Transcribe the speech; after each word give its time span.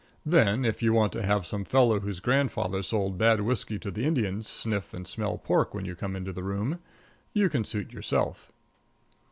Then, 0.25 0.65
if 0.65 0.81
you 0.81 0.93
want 0.93 1.13
to 1.13 1.21
have 1.21 1.45
some 1.45 1.63
fellow 1.63 1.99
whose 1.99 2.19
grandfather 2.19 2.81
sold 2.81 3.19
bad 3.19 3.41
whiskey 3.41 3.77
to 3.77 3.91
the 3.91 4.03
Indians 4.03 4.47
sniff 4.47 4.95
and 4.95 5.05
smell 5.07 5.37
pork 5.37 5.75
when 5.75 5.85
you 5.85 5.95
come 5.95 6.15
into 6.15 6.33
the 6.33 6.41
room, 6.41 6.79
you 7.33 7.49
can 7.49 7.63
suit 7.63 7.93
yourself. 7.93 8.51